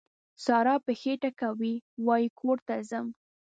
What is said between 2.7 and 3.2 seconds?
ځم.